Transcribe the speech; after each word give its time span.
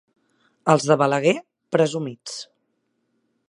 Els 0.73 0.87
de 0.91 0.97
Balaguer, 1.01 1.35
presumits. 1.77 2.41